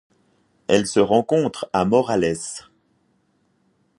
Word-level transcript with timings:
Elle 0.65 0.87
se 0.87 0.99
rencontre 0.99 1.69
à 1.73 1.85
Morales. 1.85 2.35